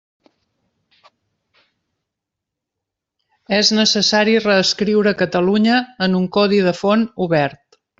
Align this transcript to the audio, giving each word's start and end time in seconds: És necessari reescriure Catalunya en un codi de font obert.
És 3.59 3.71
necessari 3.81 4.35
reescriure 4.49 5.17
Catalunya 5.23 5.81
en 6.09 6.21
un 6.23 6.29
codi 6.41 6.65
de 6.71 6.79
font 6.85 7.09
obert. 7.29 7.83